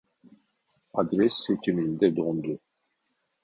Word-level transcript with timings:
Adres 1.01 1.43
seçiminde 1.45 2.07
dondu 2.15 2.59